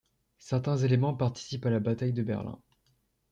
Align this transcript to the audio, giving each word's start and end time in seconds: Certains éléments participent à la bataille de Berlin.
Certains 0.39 0.77
éléments 0.77 1.13
participent 1.13 1.67
à 1.67 1.69
la 1.69 1.79
bataille 1.79 2.11
de 2.11 2.23
Berlin. 2.23 2.59